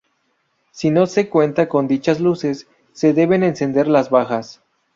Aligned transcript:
Si 0.71 0.89
no 0.89 1.05
se 1.05 1.29
cuenta 1.29 1.69
con 1.69 1.87
dichas 1.87 2.19
luces, 2.19 2.67
se 2.91 3.13
deben 3.13 3.43
encender 3.43 3.87
las 3.87 4.09
bajas. 4.09 4.63